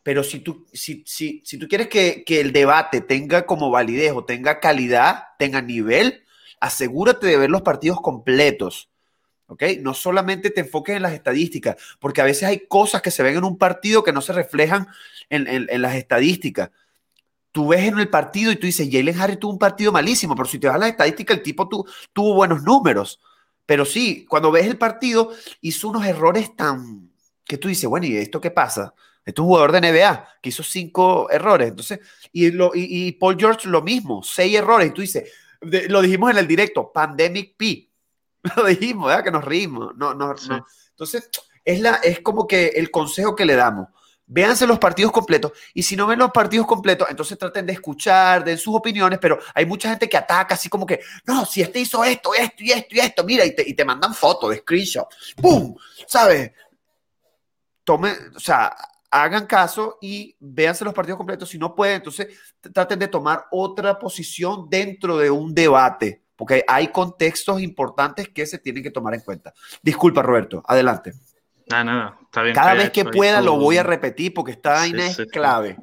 [0.03, 4.13] pero si tú, si, si, si tú quieres que, que, el debate tenga como validez
[4.13, 6.23] o tenga calidad, tenga nivel,
[6.61, 8.89] asegúrate de ver los partidos completos.
[9.49, 9.63] ¿Ok?
[9.79, 13.37] No solamente te enfoques en las estadísticas, porque a veces hay cosas que se ven
[13.37, 14.87] en un partido que no se reflejan
[15.29, 16.69] en, en, en las estadísticas
[17.57, 20.47] tú ves en el partido y tú dices, Jalen Harry tuvo un partido malísimo, pero
[20.47, 21.67] si te vas a la estadística, el tipo
[22.13, 23.19] tuvo buenos números.
[23.65, 27.09] Pero sí, cuando ves el partido, hizo unos errores tan...
[27.43, 28.93] que tú dices, bueno, ¿y esto qué pasa?
[29.25, 31.69] Este es un jugador de NBA que hizo cinco errores.
[31.69, 31.99] Entonces,
[32.31, 34.89] y, lo, y, Paul George lo mismo, seis errores.
[34.89, 35.27] Y tú dices,
[35.59, 37.89] lo dijimos en el directo, Pandemic P.
[38.55, 39.23] Lo dijimos, ¿verdad?
[39.23, 39.97] Que nos reímos.
[39.97, 40.65] No, no, no.
[40.91, 41.27] Entonces,
[41.65, 43.87] es, la, es como que el consejo que le damos
[44.27, 48.43] véanse los partidos completos y si no ven los partidos completos, entonces traten de escuchar,
[48.43, 51.79] den sus opiniones, pero hay mucha gente que ataca así como que, no, si este
[51.79, 54.57] hizo esto, esto y esto y esto, mira, y te, y te mandan fotos de
[54.57, 55.07] screenshot,
[55.41, 55.75] ¡pum!
[56.05, 56.51] ¿Sabes?
[57.83, 58.75] Tomen, o sea,
[59.09, 61.49] hagan caso y véanse los partidos completos.
[61.49, 62.27] Si no pueden, entonces
[62.73, 68.59] traten de tomar otra posición dentro de un debate, porque hay contextos importantes que se
[68.59, 69.53] tienen que tomar en cuenta.
[69.81, 71.13] Disculpa, Roberto, adelante.
[71.69, 72.55] Nada, nada, está bien.
[72.55, 75.77] Cada vez que pueda lo voy a repetir porque esta vaina es clave.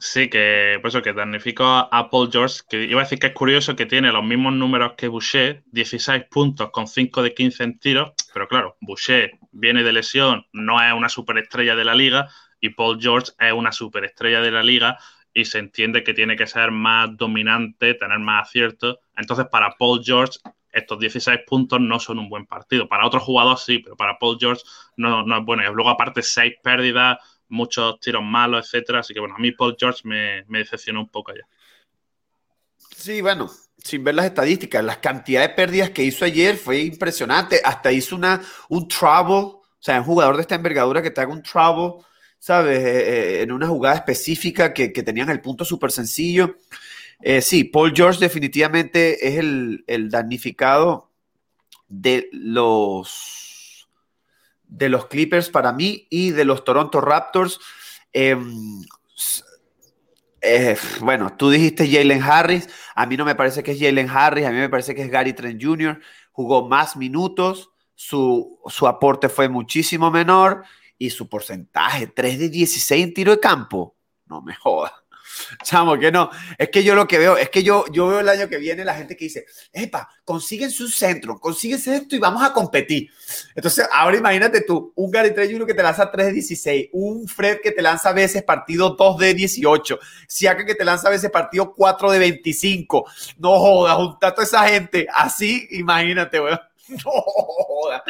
[0.00, 0.28] Sí.
[0.28, 3.74] que por eso que damnificó a Paul George, que iba a decir que es curioso
[3.74, 8.12] que tiene los mismos números que Boucher, 16 puntos con 5 de 15 en tiros,
[8.34, 12.28] pero claro, Boucher viene de lesión, no es una superestrella de la liga,
[12.60, 14.98] y Paul George es una superestrella de la liga,
[15.34, 18.98] y se entiende que tiene que ser más dominante, tener más aciertos.
[19.16, 20.38] Entonces, para Paul George,
[20.72, 22.88] estos 16 puntos no son un buen partido.
[22.88, 24.62] Para otros jugadores sí, pero para Paul George
[24.96, 25.62] no, es bueno.
[25.62, 29.00] Y luego, aparte, seis pérdidas, muchos tiros malos, etcétera.
[29.00, 31.46] Así que, bueno, a mí Paul George me, decepcionó un poco allá.
[32.96, 37.60] Sí, bueno, sin ver las estadísticas, las cantidades de pérdidas que hizo ayer fue impresionante.
[37.62, 41.32] Hasta hizo una, un travel, o sea, un jugador de esta envergadura que te haga
[41.32, 41.94] un travel,
[42.38, 42.78] ¿sabes?
[42.78, 46.56] Eh, eh, en una jugada específica que, que tenían el punto súper sencillo.
[47.22, 51.10] Eh, sí, Paul George definitivamente es el, el, damnificado
[51.88, 53.88] de los,
[54.64, 57.60] de los Clippers para mí y de los Toronto Raptors.
[58.12, 58.82] Em,
[60.40, 64.44] eh, bueno, tú dijiste Jalen Harris, a mí no me parece que es Jalen Harris,
[64.44, 66.00] a mí me parece que es Gary Trent Jr.,
[66.32, 70.64] jugó más minutos, su, su aporte fue muchísimo menor
[70.98, 73.94] y su porcentaje, 3 de 16 en tiro de campo,
[74.26, 75.01] no me jodas.
[75.64, 76.30] Chamo, que no.
[76.58, 78.84] Es que yo lo que veo, es que yo, yo veo el año que viene
[78.84, 83.10] la gente que dice, epa, consiguen su centro, consíguese esto y vamos a competir.
[83.54, 87.58] Entonces, ahora imagínate tú, un Gary Trey que te lanza 3 de 16, un Fred
[87.62, 91.30] que te lanza a veces partido 2 de 18, Siaka que te lanza a veces
[91.30, 93.04] partido 4 de 25.
[93.38, 96.60] No jodas, juntar a esa gente así, imagínate, weón.
[96.88, 98.02] No jodas.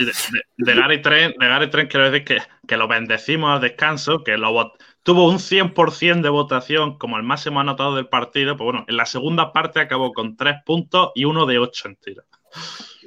[0.56, 4.36] De, Gary Trent, de Gary Trent quiero decir que, que lo bendecimos al descanso, que
[4.36, 8.96] lo tuvo un 100% de votación como el máximo anotado del partido, pues bueno, en
[8.96, 12.24] la segunda parte acabó con tres puntos y uno de ocho en tiro.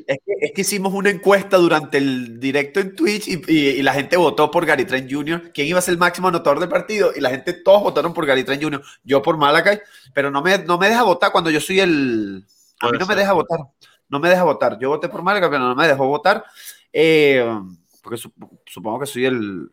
[0.07, 0.17] Es
[0.53, 4.85] que, hicimos una encuesta durante el directo en Twitch y, la gente votó por Gary
[4.85, 5.51] Trent Jr.
[5.53, 7.11] ¿Quién iba a ser el máximo anotador del partido?
[7.15, 8.83] Y la gente, todos votaron por Gary Trent Jr.
[9.03, 9.79] Yo por Malakai,
[10.13, 12.45] pero no me, no me deja votar cuando yo soy el...
[12.81, 13.59] A mí no me deja votar.
[14.09, 14.77] No me deja votar.
[14.79, 16.43] Yo voté por Malakai, pero no me dejó votar.
[16.91, 17.47] Eh,
[18.01, 18.21] porque
[18.65, 19.69] supongo que soy el,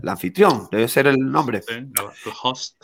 [0.00, 1.62] el anfitrión, debe ser el nombre.
[1.62, 2.82] Sí, el host.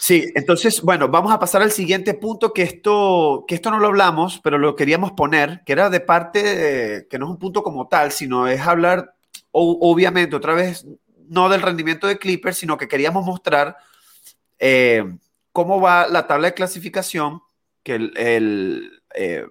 [0.00, 3.88] Sí, entonces, bueno, vamos a pasar al siguiente punto, que esto, que esto no lo
[3.88, 7.88] hablamos, pero lo queríamos poner, que era de parte, que no es un punto como
[7.88, 9.14] tal, sino es hablar,
[9.52, 10.86] obviamente, otra vez,
[11.28, 13.76] no del rendimiento de Clippers, sino que queríamos mostrar
[14.58, 15.04] eh,
[15.52, 17.42] cómo va la tabla de clasificación,
[17.82, 19.44] que el, eh,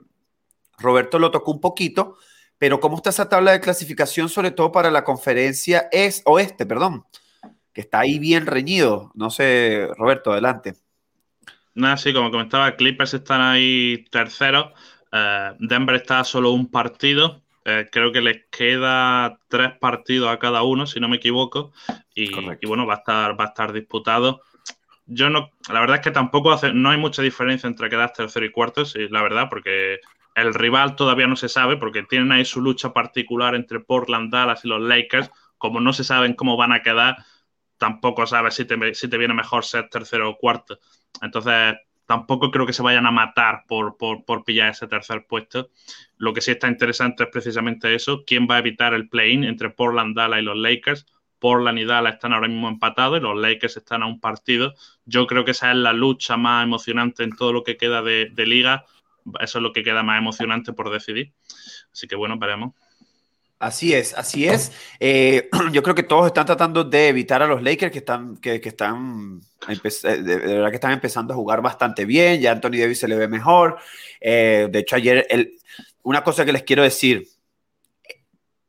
[0.77, 2.17] Roberto lo tocó un poquito,
[2.61, 7.05] pero ¿cómo está esa tabla de clasificación, sobre todo para la conferencia es, oeste, perdón?
[7.73, 9.11] Que está ahí bien reñido.
[9.15, 10.75] No sé, Roberto, adelante.
[11.73, 14.73] Nada, sí, como comentaba, Clippers están ahí terceros.
[15.11, 17.41] Eh, Denver está a solo un partido.
[17.65, 21.73] Eh, creo que les queda tres partidos a cada uno, si no me equivoco.
[22.13, 22.29] Y,
[22.67, 24.43] bueno, va a estar, va a estar disputado.
[25.07, 28.45] Yo no, la verdad es que tampoco hace, no hay mucha diferencia entre quedar tercero
[28.45, 29.99] y cuarto, sí, la verdad, porque
[30.41, 34.65] el rival todavía no se sabe porque tienen ahí su lucha particular entre Portland, Dallas
[34.65, 35.31] y los Lakers.
[35.57, 37.17] Como no se saben cómo van a quedar,
[37.77, 40.79] tampoco sabes si te, si te viene mejor ser tercero o cuarto.
[41.21, 41.75] Entonces,
[42.05, 45.69] tampoco creo que se vayan a matar por, por, pillar ese tercer puesto.
[46.17, 48.23] Lo que sí está interesante es precisamente eso.
[48.25, 51.05] ¿Quién va a evitar el play-in entre Portland, Dallas y los Lakers?
[51.39, 54.73] Portland y Dallas están ahora mismo empatados y los Lakers están a un partido.
[55.05, 58.45] Yo creo que esa es la lucha más emocionante en todo lo que queda de
[58.45, 58.85] liga
[59.39, 61.33] eso es lo que queda más emocionante por decidir.
[61.91, 62.73] Así que bueno, veremos.
[63.61, 64.71] Así es, así es.
[64.99, 68.59] Eh, yo creo que todos están tratando de evitar a los Lakers que están, que,
[68.63, 72.41] están, eh, de verdad que están empezando a jugar bastante bien.
[72.41, 73.77] Ya Anthony Davis se le ve mejor.
[74.19, 75.59] Eh, de hecho, ayer, el,
[76.01, 77.27] una cosa que les quiero decir,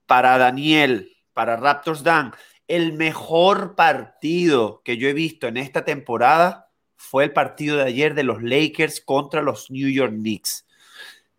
[0.05, 2.35] para Daniel, para Raptors Dan,
[2.69, 6.69] el mejor partido que yo he visto en esta temporada
[7.03, 10.65] fue el partido de ayer de los Lakers contra los New York Knicks.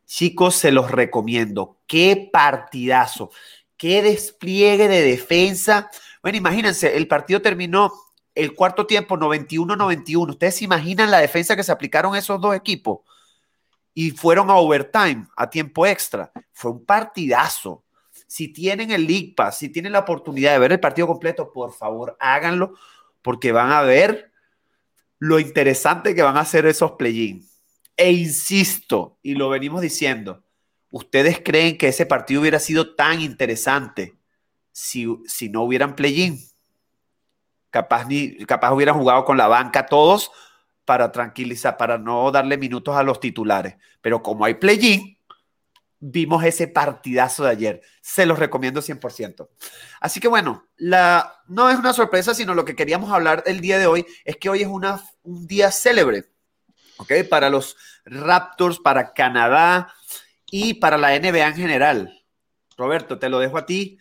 [0.06, 1.80] Chicos, se los recomiendo.
[1.88, 3.32] Qué partidazo,
[3.78, 5.89] qué despliegue de defensa.
[6.21, 7.93] Bueno, imagínense, el partido terminó
[8.36, 10.32] el cuarto tiempo 91-91.
[10.32, 12.99] ¿Ustedes se imaginan la defensa que se aplicaron esos dos equipos?
[13.93, 16.32] Y fueron a overtime, a tiempo extra.
[16.52, 17.84] Fue un partidazo.
[18.28, 21.71] Si tienen el League Pass, si tienen la oportunidad de ver el partido completo, por
[21.73, 22.76] favor, háganlo,
[23.21, 24.33] porque van a ver
[25.24, 27.48] lo interesante que van a ser esos play-in.
[27.96, 30.44] E insisto, y lo venimos diciendo,
[30.90, 34.18] ¿ustedes creen que ese partido hubiera sido tan interesante
[34.74, 36.42] si, si no hubieran play-in?
[37.70, 38.06] Capaz,
[38.46, 40.30] capaz hubieran jugado con la banca todos
[40.84, 43.78] para tranquilizar, para no darle minutos a los titulares.
[44.02, 45.12] Pero como hay play-in,
[46.06, 47.82] vimos ese partidazo de ayer.
[48.02, 49.48] Se los recomiendo 100%.
[50.02, 53.80] Así que bueno, la, no es una sorpresa, sino lo que queríamos hablar el día
[53.80, 56.26] de hoy es que hoy es una, un día célebre,
[56.98, 57.13] ¿ok?
[57.30, 59.94] Para los Raptors, para Canadá
[60.52, 62.26] y para la NBA en general.
[62.76, 63.98] Roberto, te lo dejo a ti.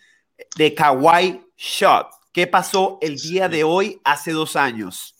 [0.56, 2.08] De Kawhi Shot.
[2.32, 5.14] ¿Qué pasó el día de hoy hace dos años?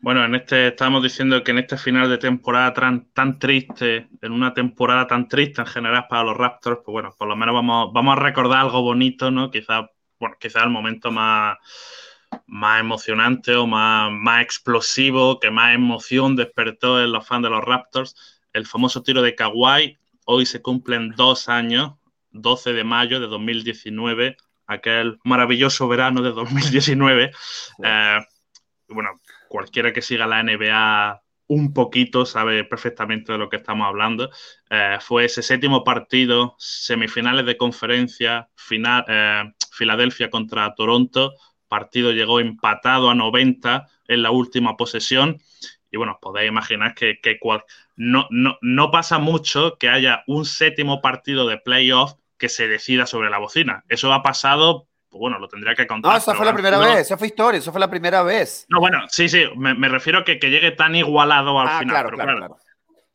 [0.00, 4.32] Bueno, en este estamos diciendo que en este final de temporada tan, tan, triste, en
[4.32, 7.92] una temporada tan triste en general para los Raptors, pues bueno, por lo menos vamos,
[7.92, 9.50] vamos a recordar algo bonito, ¿no?
[9.50, 9.86] Quizás,
[10.20, 11.56] bueno, quizás el momento más,
[12.46, 17.64] más emocionante o más, más explosivo, que más emoción despertó en los fans de los
[17.64, 18.14] Raptors,
[18.52, 19.98] el famoso tiro de Kawhi.
[20.26, 21.94] Hoy se cumplen dos años,
[22.32, 27.30] 12 de mayo de 2019, aquel maravilloso verano de 2019.
[27.82, 28.18] Eh,
[28.88, 34.30] bueno, cualquiera que siga la NBA un poquito sabe perfectamente de lo que estamos hablando.
[34.70, 41.34] Eh, fue ese séptimo partido, semifinales de conferencia, final, eh, Filadelfia contra Toronto.
[41.68, 45.40] Partido llegó empatado a 90 en la última posesión.
[45.90, 47.18] Y bueno, podéis imaginar que,
[47.96, 53.06] no, no, no pasa mucho que haya un séptimo partido de playoff que se decida
[53.06, 53.84] sobre la bocina.
[53.88, 56.12] Eso ha pasado pues bueno, lo tendría que contar.
[56.12, 58.66] No, esa fue la primera vez, esa fue historia, eso fue la primera vez.
[58.68, 61.94] No, bueno, sí, sí, me, refiero a que, que, llegue tan igualado al ah, final.
[61.94, 62.56] Claro, pero, claro, claro,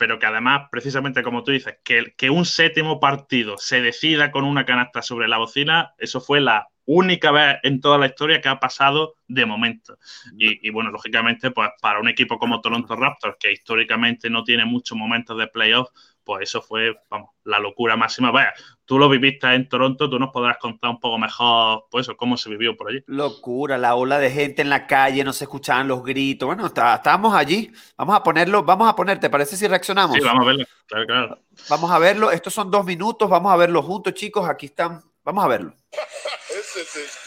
[0.01, 4.45] pero que además, precisamente como tú dices, que, que un séptimo partido se decida con
[4.45, 8.49] una canasta sobre la bocina, eso fue la única vez en toda la historia que
[8.49, 9.99] ha pasado de momento.
[10.39, 14.65] Y, y, bueno, lógicamente, pues para un equipo como Toronto Raptors, que históricamente no tiene
[14.65, 15.89] muchos momentos de playoff,
[16.23, 18.31] pues eso fue, vamos, la locura máxima.
[18.31, 18.53] Vaya,
[18.85, 22.37] tú lo viviste en Toronto, tú nos podrás contar un poco mejor, pues eso, cómo
[22.37, 23.03] se vivió por allí.
[23.07, 26.45] Locura, la ola de gente en la calle, no se escuchaban los gritos.
[26.45, 27.71] Bueno, estábamos allí.
[27.97, 30.15] Vamos a ponerlo, vamos a poner, ¿te parece si reaccionamos?
[30.15, 31.39] Sí, vamos a verlo, claro, claro.
[31.69, 34.47] Vamos a verlo, estos son dos minutos, vamos a verlo juntos, chicos.
[34.49, 35.73] Aquí están, vamos a verlo.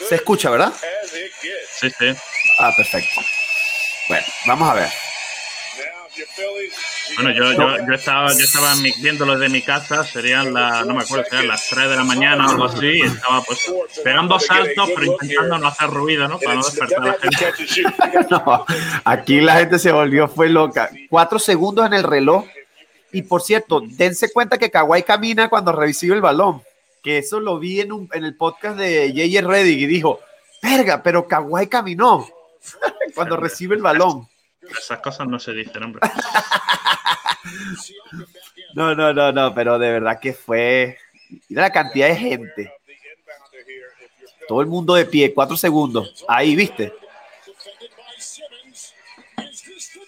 [0.09, 0.72] Se escucha, ¿verdad?
[1.04, 2.07] Sí, sí.
[2.61, 3.20] Ah, perfecto.
[4.09, 4.88] Bueno, vamos a ver.
[7.16, 11.03] Bueno, yo, yo, yo, estaba, yo estaba viéndolo desde mi casa, serían las, no me
[11.03, 13.72] acuerdo, serían las 3 de la mañana o algo así, y estaba pues
[14.03, 16.38] pegando saltos, pero intentando no hacer ruido, ¿no?
[16.38, 17.83] Para no despertar a la gente.
[18.31, 18.66] no,
[19.05, 20.90] aquí la gente se volvió, fue loca.
[21.11, 22.44] Cuatro segundos en el reloj.
[23.12, 26.62] Y por cierto, dense cuenta que Kawhi camina cuando recibe el balón.
[27.03, 29.46] Que eso lo vi en, un, en el podcast de J.J.
[29.46, 30.20] Reddick y dijo,
[30.62, 32.27] verga, pero Kawhi caminó
[33.14, 34.27] cuando recibe el balón.
[34.70, 36.00] Esas cosas no se dicen, hombre.
[38.74, 40.98] no, no, no, no, pero de verdad que fue.
[41.48, 42.72] Mira la cantidad de gente.
[44.46, 46.24] Todo el mundo de pie, cuatro segundos.
[46.29, 46.92] Ahí, ¿viste?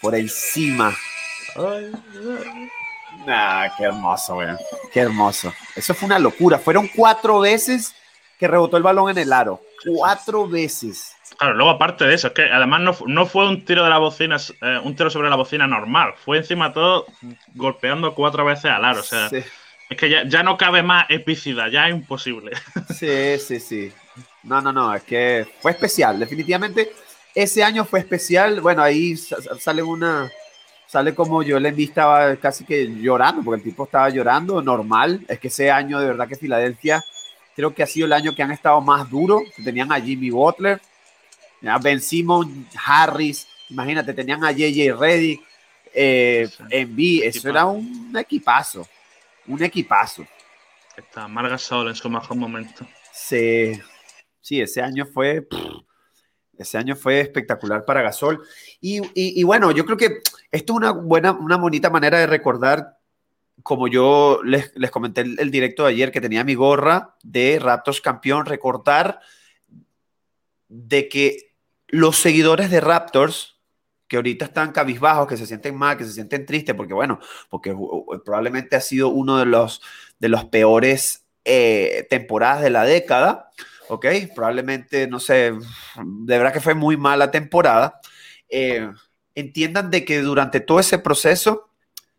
[0.01, 0.95] Por encima.
[3.27, 4.38] Ah, qué hermoso.
[4.92, 5.53] Qué hermoso.
[5.75, 6.59] Eso fue una locura.
[6.59, 7.95] Fueron cuatro veces
[8.38, 9.61] que rebotó el balón en el aro.
[9.85, 11.14] Cuatro veces.
[11.38, 13.99] Claro, luego aparte de eso, es que además no, no fue un tiro de la
[13.99, 17.07] bocina, eh, un tiro sobre la bocina normal, fue encima todo
[17.55, 21.88] golpeando cuatro veces al aro, o sea, es que ya, no cabe más epicidad, ya
[21.88, 22.53] es imposible.
[22.94, 23.92] Sí, sí, sí.
[24.44, 26.92] No, no, no, es que fue especial, definitivamente
[27.35, 30.31] ese año fue especial, bueno, ahí sale una,
[30.87, 35.38] sale como yo le estaba casi que llorando, porque el tipo estaba llorando, normal, es
[35.38, 37.05] que ese año de verdad que Filadelfia
[37.57, 40.81] creo que ha sido el año que han estado más duro, tenían a Jimmy Butler,
[41.83, 45.40] Ben Simon, Harris, imagínate, tenían a JJ Reddy,
[45.92, 48.87] eh, B, eso era un equipazo,
[49.47, 50.27] un equipazo.
[50.97, 52.87] Está Marga Sol en su mejor momento.
[53.12, 53.73] Sí,
[54.40, 55.47] sí, ese año fue,
[56.59, 58.42] ese año fue espectacular para Gasol.
[58.81, 62.96] Y, bueno, yo creo que esto es una buena, una bonita manera de recordar,
[63.67, 67.59] como yo les, les comenté el, el, directo de ayer que tenía mi gorra de
[67.59, 69.19] Raptors campeón, recordar
[70.69, 71.53] de que
[71.89, 73.59] los seguidores de Raptors,
[74.07, 77.19] que ahorita están cabizbajos, que se sienten mal, que se sienten tristes, porque bueno,
[77.51, 77.75] porque
[78.25, 79.83] probablemente ha sido uno de los,
[80.21, 83.51] de los peores eh, temporadas de la década,
[83.89, 84.07] ¿ok?
[84.33, 85.55] Probablemente, no sé,
[85.97, 88.01] de verdad que fue muy mala temporada.
[88.49, 88.89] Eh,
[89.35, 91.69] entiendan de que durante todo ese proceso,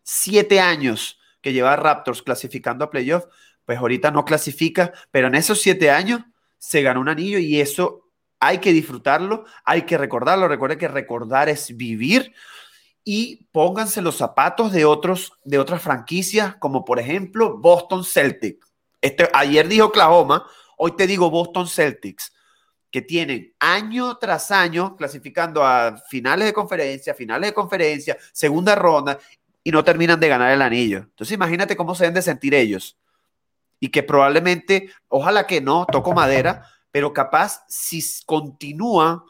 [0.02, 3.24] siete años que lleva Raptors clasificando a playoff,
[3.64, 6.22] pues ahorita no clasifica, pero en esos siete años
[6.58, 8.08] se ganó un anillo y eso
[8.40, 10.48] hay que disfrutarlo, hay que recordarlo.
[10.48, 12.32] Recuerde que recordar es vivir
[13.04, 18.66] y pónganse los zapatos de otros de otras franquicias, como por ejemplo Boston Celtics.
[19.00, 20.46] Este, ayer dijo Oklahoma,
[20.76, 22.32] hoy te digo Boston Celtics,
[22.90, 29.18] que tienen año tras año clasificando a finales de conferencia, finales de conferencia, segunda ronda
[29.68, 31.00] y no terminan de ganar el anillo.
[31.00, 32.96] Entonces imagínate cómo se deben de sentir ellos.
[33.78, 39.26] Y que probablemente, ojalá que no, toco madera, pero capaz si continúa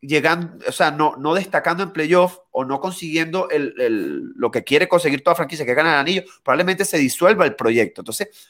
[0.00, 4.88] llegando, o sea, no, no destacando en playoff o no consiguiendo el, lo que quiere
[4.88, 8.00] conseguir toda franquicia que gana el anillo, probablemente se disuelva el proyecto.
[8.00, 8.48] Entonces,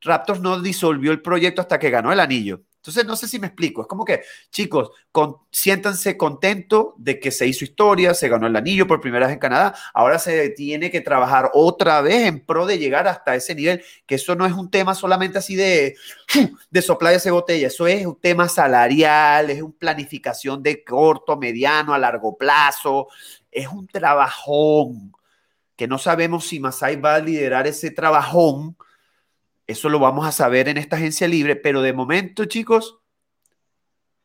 [0.00, 2.62] Raptors no disolvió el proyecto hasta que ganó el anillo.
[2.82, 3.82] Entonces, no sé si me explico.
[3.82, 4.90] Es como que, chicos,
[5.52, 9.38] siéntanse contentos de que se hizo historia, se ganó el anillo por primera vez en
[9.38, 9.72] Canadá.
[9.94, 14.16] Ahora se tiene que trabajar otra vez en pro de llegar hasta ese nivel, que
[14.16, 15.94] eso no es un tema solamente así de,
[16.70, 17.68] de soplar ese botella.
[17.68, 23.06] Eso es un tema salarial, es una planificación de corto, mediano, a largo plazo.
[23.48, 25.12] Es un trabajón
[25.76, 28.76] que no sabemos si Masai va a liderar ese trabajón
[29.66, 33.02] eso lo vamos a saber en esta agencia libre, pero de momento, chicos,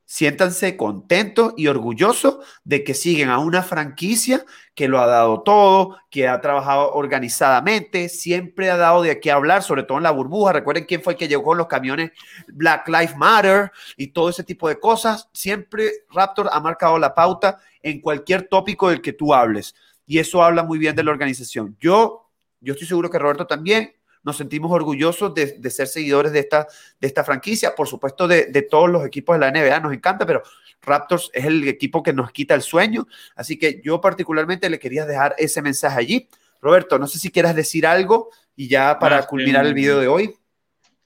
[0.08, 5.98] siéntanse contentos y orgullosos de que siguen a una franquicia que lo ha dado todo,
[6.10, 10.54] que ha trabajado organizadamente, siempre ha dado de qué hablar, sobre todo en la burbuja.
[10.54, 12.12] Recuerden quién fue el que llegó con los camiones
[12.48, 15.30] Black Lives Matter y todo ese tipo de cosas.
[15.34, 19.76] Siempre Raptor ha marcado la pauta en cualquier tópico del que tú hables.
[20.06, 21.76] Y eso habla muy bien de la organización.
[21.82, 22.30] Yo,
[22.62, 23.97] yo estoy seguro que Roberto también
[24.28, 26.68] nos sentimos orgullosos de, ser seguidores de esta,
[27.00, 30.44] de esta franquicia, por supuesto de, todos los equipos de la NBA, nos encanta, pero
[30.82, 33.08] Raptors es el equipo que nos quita el sueño,
[33.38, 36.28] así que yo particularmente le quería dejar ese mensaje allí.
[36.62, 40.36] Roberto, no sé si quieras decir algo y ya para culminar el video de hoy.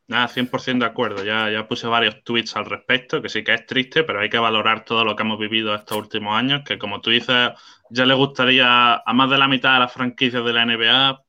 [0.07, 1.23] Nada, 100% de acuerdo.
[1.23, 4.39] Ya, ya puse varios tweets al respecto, que sí que es triste, pero hay que
[4.39, 7.51] valorar todo lo que hemos vivido estos últimos años, que como tú dices,
[7.91, 11.21] ya le gustaría a más de la mitad de las franquicias de la NBA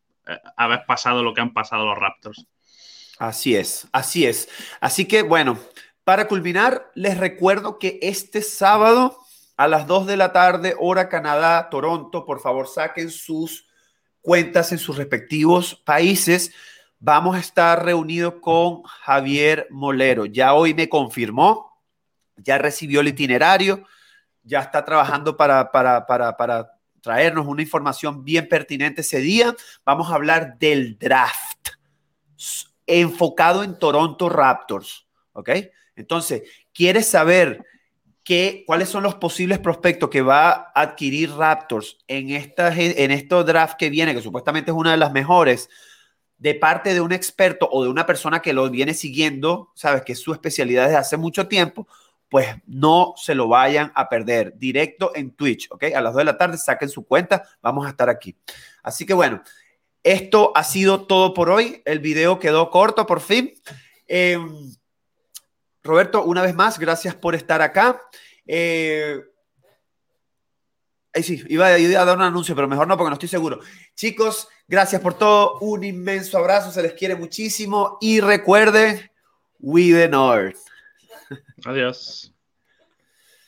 [0.57, 2.47] haber pasado lo que han pasado los Raptors.
[3.19, 4.49] Así es, así es.
[4.81, 5.59] Así que bueno,
[6.05, 9.19] para culminar, les recuerdo que este sábado
[9.57, 13.69] a las 2 de la tarde, hora Canadá, Toronto, por favor saquen sus
[14.21, 16.53] cuentas en sus respectivos países.
[16.99, 20.27] Vamos a estar reunidos con Javier Molero.
[20.27, 21.81] Ya hoy me confirmó,
[22.37, 23.85] ya recibió el itinerario,
[24.43, 26.73] ya está trabajando para, para, para, para
[27.03, 29.55] traernos una información bien pertinente ese día.
[29.85, 31.69] Vamos a hablar del draft
[32.87, 35.51] enfocado en Toronto Raptors, ¿ok?
[35.97, 36.43] Entonces,
[36.73, 37.65] ¿quieres saber
[38.25, 43.77] qué, cuáles son los posibles prospectos que va a adquirir Raptors en, esta, en draft
[43.77, 45.69] que viene, que supuestamente es una de las mejores?
[46.43, 50.17] de parte de un experto o de una persona que lo viene siguiendo, sabes que
[50.17, 51.87] su especialidad desde hace mucho tiempo,
[52.33, 54.57] pues no se lo vayan a perder.
[54.57, 55.85] Directo en Twitch, ¿ok?
[55.95, 58.35] A las 2 de la tarde saquen su cuenta, vamos a estar aquí.
[58.83, 59.43] Así que bueno,
[60.03, 61.83] esto ha sido todo por hoy.
[61.85, 63.53] El video quedó corto por fin.
[64.07, 64.51] Em,
[65.83, 68.01] Roberto, una vez más, gracias por estar acá.
[68.47, 69.21] Eh,
[71.23, 73.61] sí, iba a, iba a, dar un anuncio, pero mejor no porque no estoy seguro.
[73.95, 75.59] Chicos, gracias por todo.
[75.59, 77.99] Un inmenso abrazo, se les quiere muchísimo.
[78.01, 79.11] Y recuerden,
[79.59, 80.72] we the North.
[81.65, 82.32] Adiós.